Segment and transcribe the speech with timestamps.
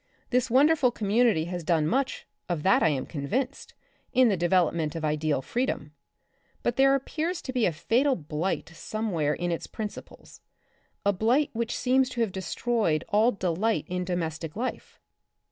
[0.31, 3.75] This wonderful community has done much, of that I am convinced,
[4.11, 5.91] in the development of ideal freedom;
[6.63, 10.41] but there appears to be a fatal bh'ght somewhere in its principles,
[11.05, 14.99] a blight which seems to have destroyed all delight in domestic life.